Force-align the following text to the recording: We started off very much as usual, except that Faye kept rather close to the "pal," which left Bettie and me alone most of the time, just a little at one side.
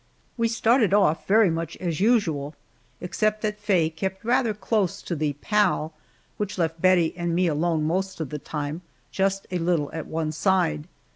We 0.35 0.47
started 0.47 0.95
off 0.95 1.27
very 1.27 1.51
much 1.51 1.77
as 1.77 1.99
usual, 1.99 2.55
except 3.01 3.43
that 3.43 3.59
Faye 3.59 3.91
kept 3.91 4.25
rather 4.25 4.51
close 4.55 4.99
to 5.03 5.15
the 5.15 5.33
"pal," 5.41 5.93
which 6.37 6.57
left 6.57 6.81
Bettie 6.81 7.15
and 7.15 7.35
me 7.35 7.45
alone 7.45 7.83
most 7.83 8.19
of 8.19 8.31
the 8.31 8.39
time, 8.39 8.81
just 9.11 9.45
a 9.51 9.59
little 9.59 9.91
at 9.93 10.07
one 10.07 10.31
side. 10.31 10.87